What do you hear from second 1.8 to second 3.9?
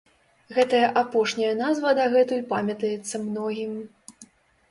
дагэтуль памятаецца многім.